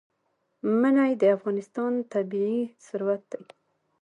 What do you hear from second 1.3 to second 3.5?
افغانستان طبعي ثروت دی.